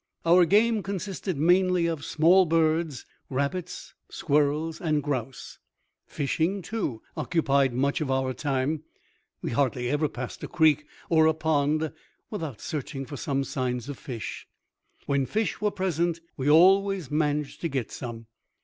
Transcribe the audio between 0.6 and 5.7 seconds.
consisted mainly of small birds, rabbits, squirrels and grouse.